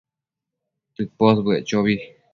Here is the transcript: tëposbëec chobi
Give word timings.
tëposbëec 0.95 1.63
chobi 1.69 1.95